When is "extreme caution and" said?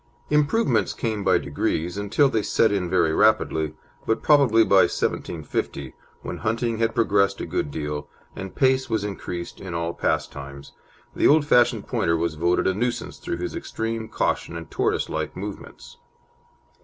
13.55-14.71